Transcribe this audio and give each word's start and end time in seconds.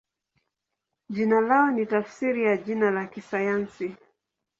Jina 1.09 1.41
lao 1.41 1.71
ni 1.71 1.85
tafsiri 1.85 2.43
ya 2.43 2.57
jina 2.57 2.91
la 2.91 3.05
kisayansi. 3.07 3.95